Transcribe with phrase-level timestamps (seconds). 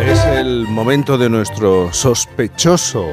[0.00, 3.06] Es el momento de nuestro sospechoso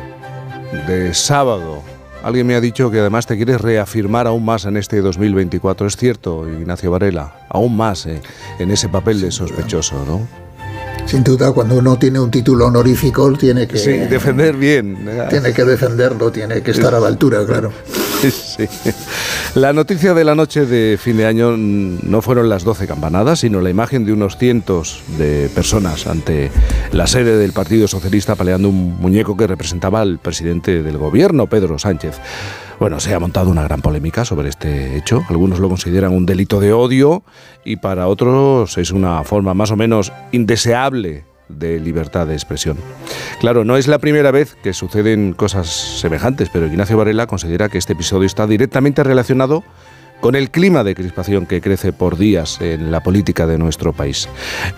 [0.87, 1.83] de sábado.
[2.23, 5.87] Alguien me ha dicho que además te quieres reafirmar aún más en este 2024.
[5.87, 8.21] Es cierto, Ignacio Varela, aún más eh,
[8.59, 10.44] en ese papel de sospechoso, ¿no?
[11.05, 13.77] Sin duda, cuando uno tiene un título honorífico, tiene que...
[13.77, 15.07] Sí, defender bien.
[15.29, 17.71] Tiene que defenderlo, tiene que estar a la altura, claro.
[18.21, 18.67] Sí.
[19.53, 23.61] La noticia de la noche de fin de año no fueron las 12 campanadas, sino
[23.61, 26.49] la imagen de unos cientos de personas ante
[26.91, 31.77] la sede del Partido Socialista paleando un muñeco que representaba al presidente del gobierno, Pedro
[31.77, 32.19] Sánchez.
[32.79, 35.23] Bueno, se ha montado una gran polémica sobre este hecho.
[35.29, 37.23] Algunos lo consideran un delito de odio
[37.63, 42.77] y para otros es una forma más o menos indeseable de libertad de expresión.
[43.39, 47.77] Claro, no es la primera vez que suceden cosas semejantes, pero Ignacio Varela considera que
[47.77, 49.63] este episodio está directamente relacionado
[50.19, 54.27] con el clima de crispación que crece por días en la política de nuestro país.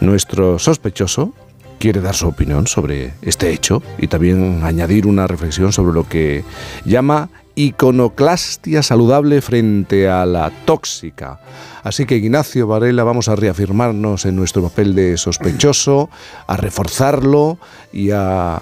[0.02, 1.34] Nuestro sospechoso
[1.80, 6.44] quiere dar su opinión sobre este hecho y también añadir una reflexión sobre lo que
[6.86, 11.40] llama iconoclastia saludable frente a la tóxica.
[11.84, 16.10] Así que Ignacio Varela vamos a reafirmarnos en nuestro papel de sospechoso,
[16.46, 17.58] a reforzarlo
[17.92, 18.56] y a,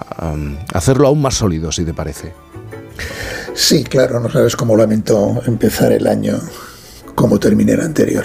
[0.72, 2.32] hacerlo aún más sólido, si te parece.
[3.54, 6.40] Sí, claro, no sabes cómo lamento empezar el año
[7.14, 8.24] como terminé el anterior.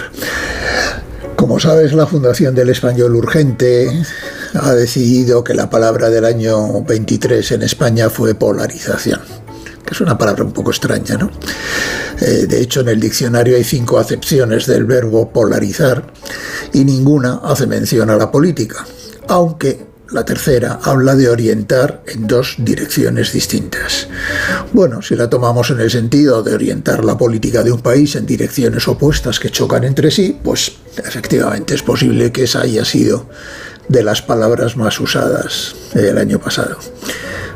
[1.36, 3.90] Como sabes, la Fundación del Español Urgente
[4.54, 9.41] ha decidido que la palabra del año 23 en España fue polarización
[9.92, 11.30] es una palabra un poco extraña, ¿no?
[12.20, 16.12] Eh, de hecho, en el diccionario hay cinco acepciones del verbo polarizar
[16.72, 18.84] y ninguna hace mención a la política,
[19.28, 24.08] aunque la tercera habla de orientar en dos direcciones distintas.
[24.72, 28.26] Bueno, si la tomamos en el sentido de orientar la política de un país en
[28.26, 33.26] direcciones opuestas que chocan entre sí, pues efectivamente es posible que esa haya sido
[33.88, 36.76] de las palabras más usadas el año pasado.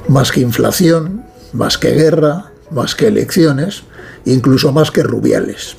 [0.09, 1.26] Más que inflación,
[1.57, 3.83] más que guerra, más que elecciones,
[4.25, 5.77] incluso más que rubiales.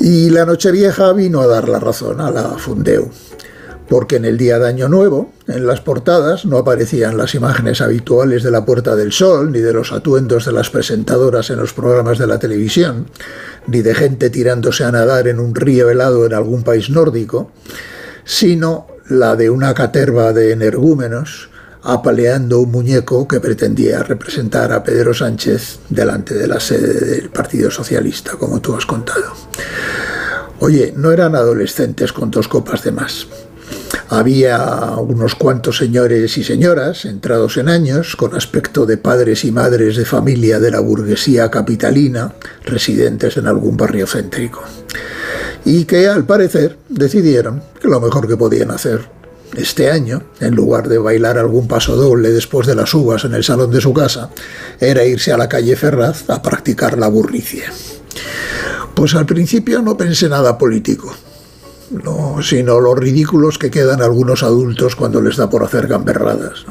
[0.00, 3.10] Y la Nochevieja vino a dar la razón a la Fundeu,
[3.88, 8.42] porque en el día de Año Nuevo, en las portadas, no aparecían las imágenes habituales
[8.42, 12.18] de la Puerta del Sol, ni de los atuendos de las presentadoras en los programas
[12.18, 13.06] de la televisión,
[13.66, 17.52] ni de gente tirándose a nadar en un río helado en algún país nórdico,
[18.24, 21.51] sino la de una caterva de energúmenos
[21.82, 27.70] apaleando un muñeco que pretendía representar a Pedro Sánchez delante de la sede del Partido
[27.70, 29.32] Socialista, como tú has contado.
[30.60, 33.26] Oye, no eran adolescentes con dos copas de más.
[34.08, 39.96] Había unos cuantos señores y señoras, entrados en años, con aspecto de padres y madres
[39.96, 42.34] de familia de la burguesía capitalina,
[42.64, 44.62] residentes en algún barrio céntrico,
[45.64, 49.21] y que al parecer decidieron que lo mejor que podían hacer
[49.56, 53.44] este año, en lugar de bailar algún paso doble después de las uvas en el
[53.44, 54.30] salón de su casa,
[54.80, 57.70] era irse a la calle Ferraz a practicar la burricia.
[58.94, 61.14] Pues al principio no pensé nada político,
[61.90, 66.64] no, sino los ridículos que quedan algunos adultos cuando les da por hacer gamberradas.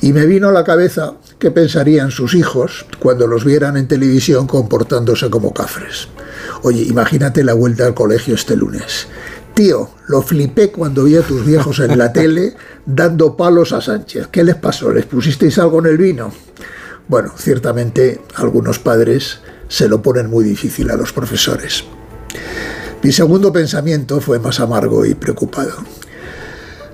[0.00, 4.46] Y me vino a la cabeza qué pensarían sus hijos cuando los vieran en televisión
[4.46, 6.08] comportándose como cafres.
[6.62, 9.08] Oye, imagínate la vuelta al colegio este lunes
[9.56, 12.52] Tío, lo flipé cuando vi a tus viejos en la tele
[12.84, 14.28] dando palos a Sánchez.
[14.30, 14.92] ¿Qué les pasó?
[14.92, 16.30] ¿Les pusisteis algo en el vino?
[17.08, 21.84] Bueno, ciertamente algunos padres se lo ponen muy difícil a los profesores.
[23.02, 25.72] Mi segundo pensamiento fue más amargo y preocupado.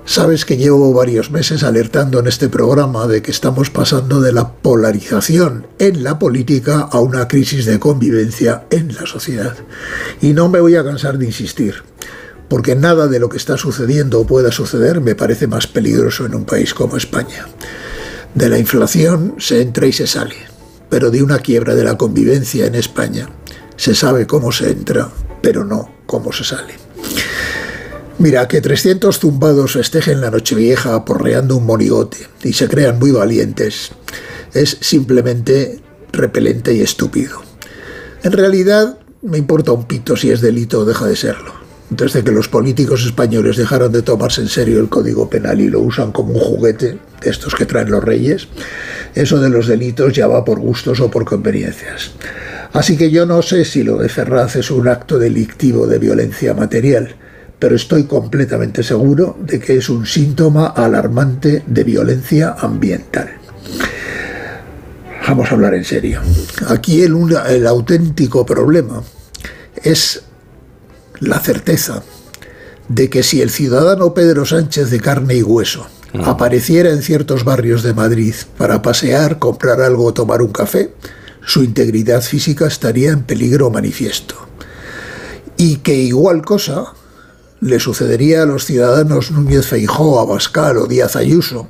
[0.05, 4.53] Sabes que llevo varios meses alertando en este programa de que estamos pasando de la
[4.53, 9.53] polarización en la política a una crisis de convivencia en la sociedad.
[10.21, 11.83] Y no me voy a cansar de insistir
[12.53, 16.35] porque nada de lo que está sucediendo o pueda suceder me parece más peligroso en
[16.35, 17.47] un país como España.
[18.35, 20.35] De la inflación se entra y se sale,
[20.87, 23.27] pero de una quiebra de la convivencia en España
[23.75, 25.09] se sabe cómo se entra,
[25.41, 26.75] pero no cómo se sale.
[28.19, 33.93] Mira, que 300 zumbados festejen la Nochevieja aporreando un monigote y se crean muy valientes
[34.53, 37.41] es simplemente repelente y estúpido.
[38.21, 41.62] En realidad, me importa un pito si es delito o deja de serlo
[41.95, 45.79] desde que los políticos españoles dejaron de tomarse en serio el Código Penal y lo
[45.81, 48.47] usan como un juguete de estos que traen los reyes,
[49.15, 52.11] eso de los delitos ya va por gustos o por conveniencias.
[52.73, 56.53] Así que yo no sé si lo de Ferraz es un acto delictivo de violencia
[56.53, 57.15] material,
[57.59, 63.29] pero estoy completamente seguro de que es un síntoma alarmante de violencia ambiental.
[65.27, 66.21] vamos a hablar en serio.
[66.67, 67.15] Aquí el,
[67.47, 69.01] el auténtico problema
[69.81, 70.23] es
[71.19, 72.03] la certeza
[72.87, 75.87] de que si el ciudadano Pedro Sánchez de carne y hueso
[76.25, 80.93] apareciera en ciertos barrios de Madrid para pasear, comprar algo o tomar un café,
[81.45, 84.35] su integridad física estaría en peligro manifiesto.
[85.57, 86.93] Y que igual cosa
[87.61, 91.67] le sucedería a los ciudadanos Núñez Feijó, Abascal o Díaz Ayuso,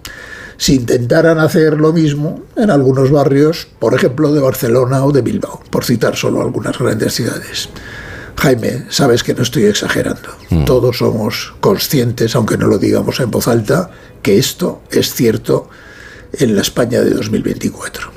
[0.58, 5.62] si intentaran hacer lo mismo en algunos barrios, por ejemplo, de Barcelona o de Bilbao,
[5.70, 7.70] por citar solo algunas grandes ciudades.
[8.44, 10.28] Jaime, sabes que no estoy exagerando.
[10.50, 10.66] Mm.
[10.66, 13.90] Todos somos conscientes, aunque no lo digamos en voz alta,
[14.22, 15.70] que esto es cierto
[16.34, 18.12] en la España de 2024.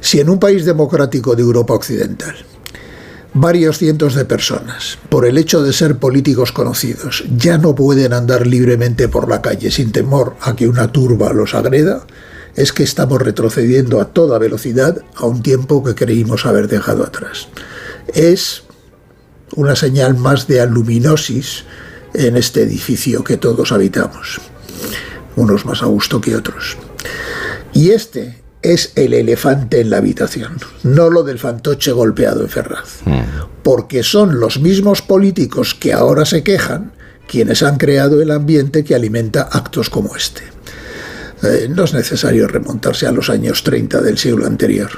[0.00, 2.34] Si en un país democrático de Europa Occidental
[3.32, 8.48] varios cientos de personas, por el hecho de ser políticos conocidos, ya no pueden andar
[8.48, 12.04] libremente por la calle sin temor a que una turba los agreda,
[12.56, 17.46] es que estamos retrocediendo a toda velocidad a un tiempo que creímos haber dejado atrás.
[18.12, 18.64] Es
[19.56, 21.64] una señal más de aluminosis
[22.14, 24.40] en este edificio que todos habitamos,
[25.36, 26.76] unos más a gusto que otros.
[27.72, 33.00] Y este es el elefante en la habitación, no lo del fantoche golpeado en Ferraz,
[33.04, 33.62] mm.
[33.62, 36.92] porque son los mismos políticos que ahora se quejan
[37.26, 40.42] quienes han creado el ambiente que alimenta actos como este.
[41.42, 44.90] Eh, no es necesario remontarse a los años 30 del siglo anterior.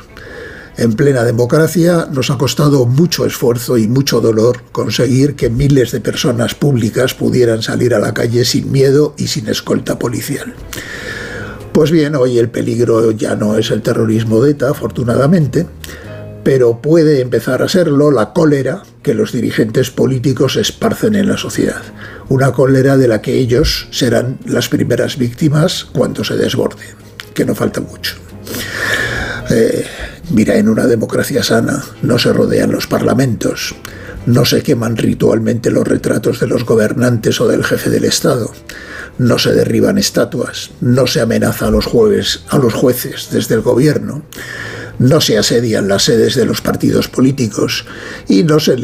[0.77, 6.01] En plena democracia nos ha costado mucho esfuerzo y mucho dolor conseguir que miles de
[6.01, 10.55] personas públicas pudieran salir a la calle sin miedo y sin escolta policial.
[11.73, 15.67] Pues bien, hoy el peligro ya no es el terrorismo de ETA, afortunadamente,
[16.43, 21.83] pero puede empezar a serlo la cólera que los dirigentes políticos esparcen en la sociedad.
[22.29, 26.85] Una cólera de la que ellos serán las primeras víctimas cuando se desborde,
[27.35, 28.17] que no falta mucho.
[29.51, 29.85] Eh,
[30.33, 33.75] Mira, en una democracia sana no se rodean los parlamentos,
[34.25, 38.51] no se queman ritualmente los retratos de los gobernantes o del jefe del Estado,
[39.19, 43.61] no se derriban estatuas, no se amenaza a los, jueves, a los jueces desde el
[43.61, 44.23] gobierno,
[44.99, 47.85] no se asedian las sedes de los partidos políticos
[48.27, 48.75] y no se,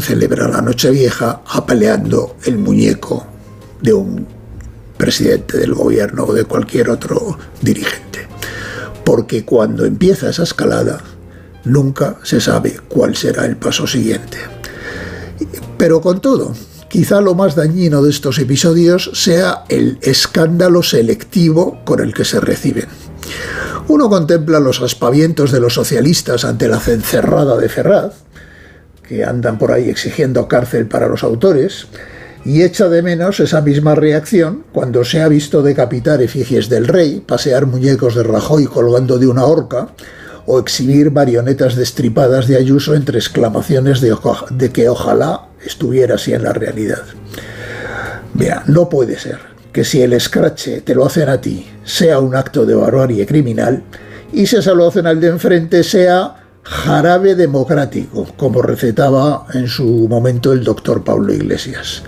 [0.00, 3.26] celebra la Nochevieja apaleando el muñeco
[3.82, 4.28] de un
[4.96, 8.27] presidente del gobierno o de cualquier otro dirigente
[9.08, 10.98] porque cuando empieza esa escalada
[11.64, 14.36] nunca se sabe cuál será el paso siguiente.
[15.78, 16.52] Pero con todo,
[16.90, 22.38] quizá lo más dañino de estos episodios sea el escándalo selectivo con el que se
[22.38, 22.84] reciben.
[23.88, 28.12] Uno contempla los aspavientos de los socialistas ante la cencerrada de Ferraz,
[29.08, 31.86] que andan por ahí exigiendo cárcel para los autores,
[32.44, 37.22] y echa de menos esa misma reacción cuando se ha visto decapitar efigies del rey,
[37.24, 39.88] pasear muñecos de Rajoy colgando de una horca
[40.46, 44.16] o exhibir marionetas destripadas de Ayuso entre exclamaciones de,
[44.50, 47.02] de que ojalá estuviera así en la realidad.
[48.34, 49.38] Vea, no puede ser
[49.72, 53.82] que si el escrache te lo hacen a ti sea un acto de barbarie criminal
[54.32, 56.37] y si se lo hacen al de enfrente sea
[56.68, 62.02] jarabe democrático, como recetaba en su momento el doctor Pablo Iglesias.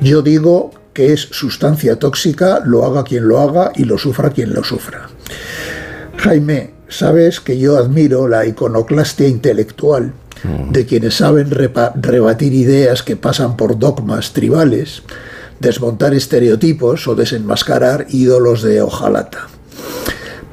[0.00, 4.54] Yo digo que es sustancia tóxica, lo haga quien lo haga y lo sufra quien
[4.54, 5.08] lo sufra.
[6.18, 10.12] Jaime, sabes que yo admiro la iconoclastia intelectual
[10.44, 10.70] mm.
[10.70, 15.02] de quienes saben rebatir ideas que pasan por dogmas tribales,
[15.58, 19.48] desmontar estereotipos o desenmascarar ídolos de hojalata.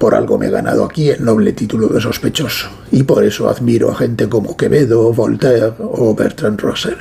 [0.04, 3.90] Por algo me he ganado aquí el noble título de sospechoso, y por eso admiro
[3.90, 6.98] a gente como Quevedo, Voltaire o Bertrand Russell.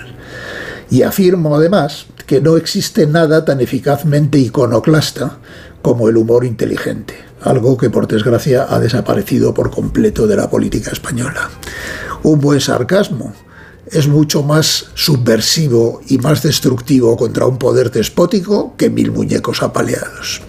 [0.89, 5.39] Y afirmo además que no existe nada tan eficazmente iconoclasta
[5.83, 10.93] como el humor inteligente, algo que por desgracia ha desaparecido por completo de la política
[10.93, 11.51] española.
[12.23, 13.33] Un buen sarcasmo
[13.91, 20.41] es mucho más subversivo y más destructivo contra un poder despótico que mil muñecos apaleados.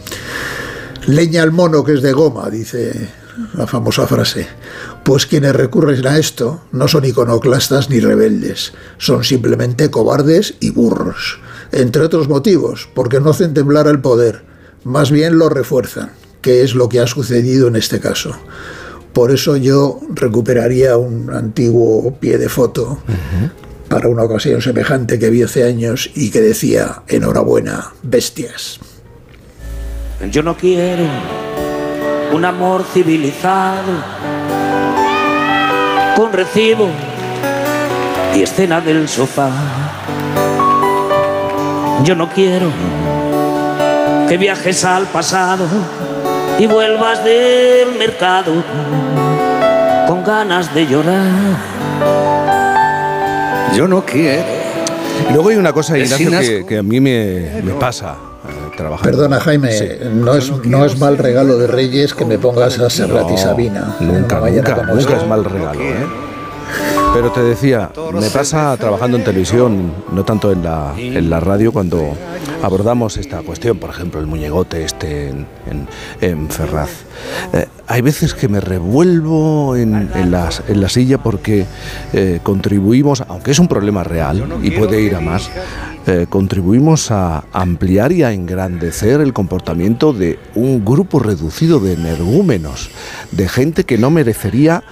[1.07, 3.09] Leña al mono que es de goma, dice
[3.55, 4.47] la famosa frase.
[5.03, 11.39] Pues quienes recurren a esto no son iconoclastas ni rebeldes, son simplemente cobardes y burros.
[11.71, 14.43] Entre otros motivos, porque no hacen temblar al poder,
[14.85, 18.31] más bien lo refuerzan, que es lo que ha sucedido en este caso.
[19.11, 22.99] Por eso yo recuperaría un antiguo pie de foto
[23.89, 28.79] para una ocasión semejante que vi hace años y que decía, enhorabuena, bestias.
[30.31, 31.03] Yo no quiero
[32.31, 33.91] un amor civilizado
[36.15, 36.89] con recibo
[38.35, 39.51] y escena del sofá.
[42.03, 42.71] Yo no quiero
[44.29, 45.65] que viajes al pasado
[46.57, 48.53] y vuelvas del mercado
[50.07, 51.31] con ganas de llorar.
[53.75, 54.43] Yo no quiero.
[55.31, 58.15] luego hay una cosa, Ignacio, que, a mí me, me pasa.
[58.75, 59.11] Trabajando.
[59.11, 59.69] Perdona Jaime,
[60.13, 63.95] no, es, no es mal regalo de Reyes que me pongas a Serrat y Sabina.
[63.99, 65.81] Nunca, nunca, nunca es mal regalo.
[65.81, 66.32] ¿eh?
[67.13, 71.71] Pero te decía, me pasa trabajando en televisión, no tanto en la, en la radio,
[71.71, 72.15] cuando
[72.63, 75.47] abordamos esta cuestión, por ejemplo, el muñegote este en,
[76.21, 76.89] en, Ferraz.
[77.53, 81.65] Eh, hay veces que me revuelvo en, en, la, en la silla porque
[82.13, 85.51] eh, contribuimos, aunque es un problema real y puede ir a más,
[86.05, 92.89] eh, contribuimos a ampliar y a engrandecer el comportamiento de un grupo reducido de energúmenos,
[93.31, 94.83] de gente que no merecería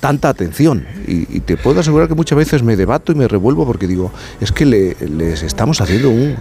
[0.00, 0.86] tanta atención.
[1.06, 4.52] Y, te puedo asegurar que muchas veces me debato y me revuelvo porque digo, es
[4.52, 6.36] que les estamos haciendo un,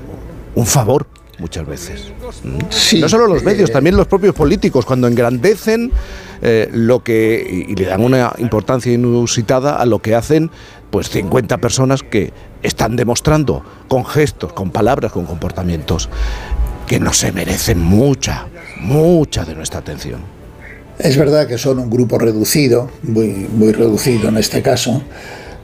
[0.55, 1.07] un favor
[1.39, 2.11] muchas veces.
[2.43, 2.99] ¿Mm?
[2.99, 5.91] no solo los medios, también los propios políticos, cuando engrandecen
[6.41, 10.51] eh, lo que y, le dan una importancia inusitada a lo que hacen
[10.89, 12.33] pues 50 personas que
[12.63, 16.09] están demostrando con gestos, con palabras, con comportamientos
[16.87, 18.47] que no se merecen mucha,
[18.79, 20.36] mucha de nuestra atención.
[20.99, 25.03] Es verdad que son un grupo reducido, muy, muy reducido en este caso,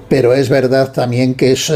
[0.07, 1.71] pero es verdad también que, es,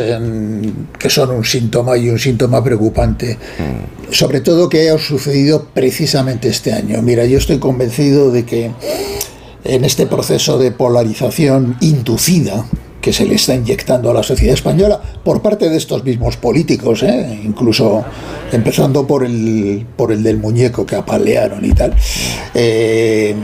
[0.99, 4.13] que son un síntoma y un síntoma preocupante, mm.
[4.13, 7.01] sobre todo que ha sucedido precisamente este año.
[7.01, 8.71] Mira, yo estoy convencido de que
[9.63, 12.63] en este proceso de polarización inducida,
[13.01, 17.03] que se le está inyectando a la sociedad española por parte de estos mismos políticos,
[17.03, 17.39] ¿eh?
[17.43, 18.03] incluso
[18.51, 21.93] empezando por el, por el del muñeco que apalearon y tal.
[22.53, 23.35] Eh,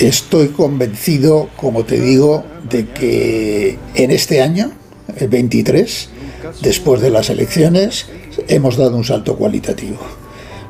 [0.00, 4.72] estoy convencido, como te digo, de que en este año,
[5.16, 6.08] el 23,
[6.62, 8.06] después de las elecciones,
[8.48, 9.98] hemos dado un salto cualitativo.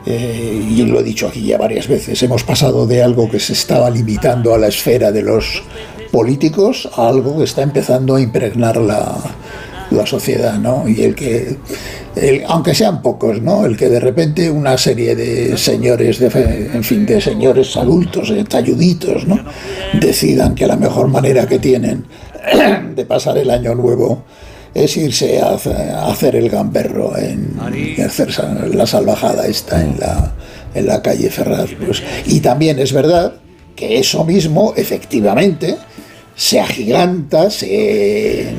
[0.05, 3.53] Eh, y lo he dicho aquí ya varias veces, hemos pasado de algo que se
[3.53, 5.63] estaba limitando a la esfera de los
[6.13, 9.17] políticos algo que está empezando a impregnar la,
[9.93, 10.89] la sociedad, ¿no?
[10.89, 11.57] Y el que,
[12.47, 13.65] aunque sean pocos, ¿no?
[13.65, 18.45] El que de repente una serie de señores, de, en fin, de señores adultos, de
[18.45, 19.39] talluditos, ¿no?
[20.01, 22.05] Decidan que la mejor manera que tienen
[22.95, 24.25] de pasar el año nuevo
[24.75, 25.57] es irse a,
[26.09, 27.59] hacer el gamberro en,
[28.05, 28.31] hacer
[28.75, 30.33] la salvajada esta en la,
[30.75, 31.71] en la calle Ferraz.
[31.85, 32.03] Pues.
[32.27, 33.35] Y también es verdad
[33.83, 35.77] que eso mismo, efectivamente,
[36.37, 38.55] se agiganta, se,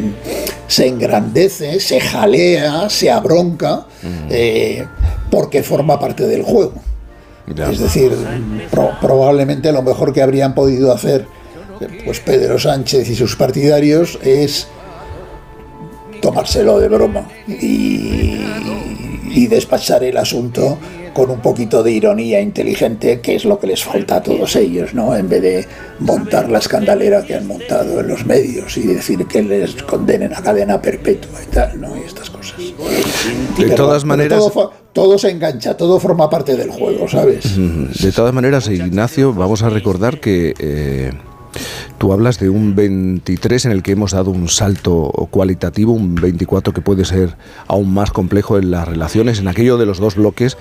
[0.68, 4.27] se engrandece, se jalea, se abronca, mm.
[4.30, 4.86] eh,
[5.32, 6.74] porque forma parte del juego.
[7.48, 8.12] Es decir,
[9.00, 11.25] probablemente lo mejor que habrían podido hacer
[12.03, 14.68] pues Pedro Sánchez y sus partidarios es
[16.22, 18.42] tomárselo de broma y,
[19.30, 20.77] y despachar el asunto
[21.13, 24.93] con un poquito de ironía inteligente, que es lo que les falta a todos ellos,
[24.93, 25.15] ¿no?
[25.15, 25.67] En vez de
[26.00, 30.41] montar la escandalera que han montado en los medios y decir que les condenen a
[30.41, 31.96] cadena perpetua y tal, ¿no?
[31.96, 32.60] Y estas cosas.
[33.58, 34.43] De todas maneras...
[34.93, 37.55] Todo, se engancha, todo forma parte del juego, ¿sabes?
[37.55, 40.53] De todas maneras, Ignacio, vamos a recordar que...
[40.60, 41.12] Eh,
[41.98, 46.74] Tú hablas de un 23 en el que hemos dado un salto cualitativo, un 24
[46.74, 47.36] que puede ser
[47.67, 50.57] aún más complejo en las relaciones, en aquello de los dos bloques,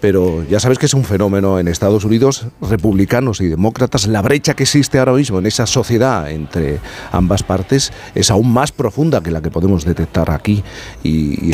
[0.00, 4.54] pero ya sabes que es un fenómeno en Estados Unidos, republicanos y demócratas, la brecha
[4.54, 6.78] que existe ahora mismo en esa sociedad entre
[7.12, 10.62] ambas partes es aún más profunda que la que podemos detectar aquí.
[11.02, 11.52] Y,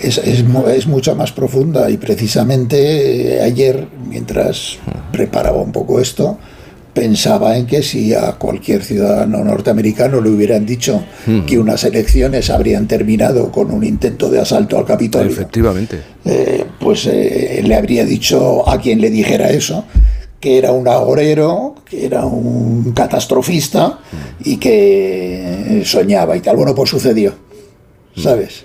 [0.00, 4.78] es, es, mucho más profunda y precisamente eh, ayer, mientras
[5.12, 6.38] preparaba un poco esto,
[6.98, 11.46] pensaba en que si a cualquier ciudadano norteamericano le hubieran dicho hmm.
[11.46, 17.06] que unas elecciones habrían terminado con un intento de asalto al Capitolio, efectivamente, eh, pues
[17.06, 19.84] eh, le habría dicho a quien le dijera eso
[20.40, 23.98] que era un agorero, que era un catastrofista
[24.44, 26.56] y que soñaba y tal.
[26.56, 27.34] Bueno, pues sucedió,
[28.14, 28.20] hmm.
[28.20, 28.64] ¿sabes?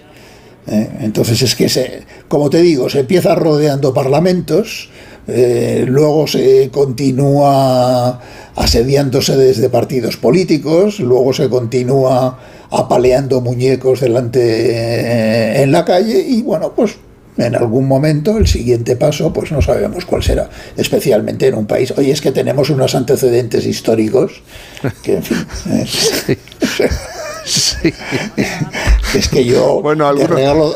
[0.68, 4.90] Eh, entonces es que, se, como te digo, se empieza rodeando parlamentos
[5.28, 8.20] eh, luego se continúa
[8.56, 12.40] asediándose desde partidos políticos, luego se continúa
[12.72, 16.98] apaleando muñecos delante eh, en la calle y bueno, pues
[17.38, 21.94] en algún momento el siguiente paso pues no sabemos cuál será, especialmente en un país.
[21.98, 24.44] Oye, es que tenemos unos antecedentes históricos
[25.04, 25.38] que en fin...
[25.70, 25.86] Eh,
[29.14, 30.76] Es que yo, Bueno, de regalo,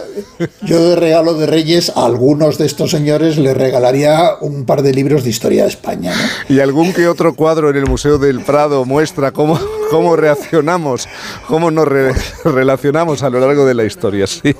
[0.64, 4.94] yo de regalo de Reyes a algunos de estos señores les regalaría un par de
[4.94, 6.14] libros de historia de España.
[6.14, 6.56] ¿no?
[6.56, 11.08] Y algún que otro cuadro en el Museo del Prado muestra cómo, cómo reaccionamos,
[11.48, 12.14] cómo nos re-
[12.46, 14.28] relacionamos a lo largo de la historia.
[14.28, 14.56] Sí.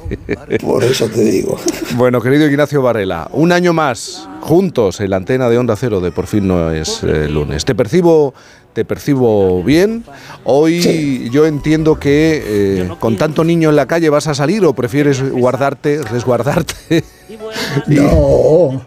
[0.62, 1.58] Por eso te digo.
[1.96, 6.12] Bueno, querido Ignacio Varela, un año más juntos en la antena de Onda Cero de
[6.12, 7.66] Por fin no es eh, lunes.
[7.66, 8.34] Te percibo,
[8.78, 10.04] te percibo bien.
[10.44, 11.30] Hoy Sí.
[11.32, 15.20] yo entiendo que eh, con tanto niño en la calle vas a salir o prefieres
[15.32, 17.04] guardarte, resguardarte.
[17.88, 18.86] No,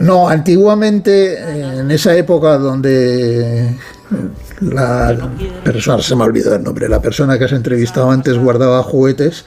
[0.00, 1.38] no, antiguamente,
[1.80, 3.74] en esa época donde
[4.60, 5.16] la
[5.64, 9.44] persona, se me ha olvidado el nombre, la persona que has entrevistado antes guardaba juguetes,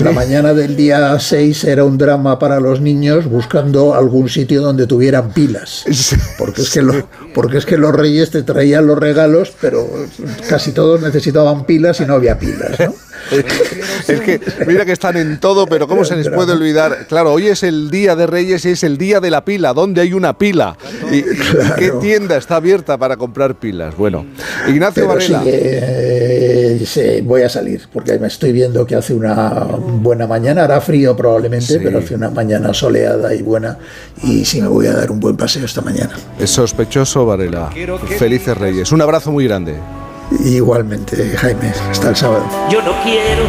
[0.00, 4.86] la mañana del día 6 era un drama para los niños buscando algún sitio donde
[4.86, 5.84] tuvieran pilas.
[6.38, 9.86] Porque es, que lo- porque es que los reyes te traían los regalos, pero
[10.48, 12.78] casi todos necesitaban pilas y no había pilas.
[12.80, 12.94] ¿no?
[14.08, 17.06] es que mira que están en todo, pero ¿cómo se les puede olvidar?
[17.08, 19.72] Claro, hoy es el día de Reyes y es el día de la pila.
[19.72, 20.76] ¿Dónde hay una pila?
[21.10, 21.24] ¿Y, y
[21.78, 23.96] qué tienda está abierta para comprar pilas?
[24.04, 24.26] Bueno,
[24.68, 25.50] Ignacio Pero sí, Varela.
[25.50, 29.48] eh, sí, voy a salir, porque me estoy viendo que hace una
[30.02, 31.80] buena mañana, hará frío probablemente, Sí.
[31.82, 33.78] pero hace una mañana soleada y buena,
[34.22, 36.10] y sí me voy a dar un buen paseo esta mañana.
[36.38, 37.70] Es sospechoso, Varela.
[38.18, 38.92] Felices Reyes.
[38.92, 39.72] Un abrazo muy grande.
[40.44, 42.44] Igualmente, Jaime, hasta el sábado.
[42.70, 43.44] Yo no quiero